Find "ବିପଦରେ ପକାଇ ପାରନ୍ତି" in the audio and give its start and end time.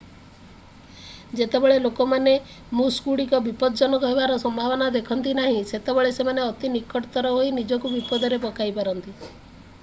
7.97-9.17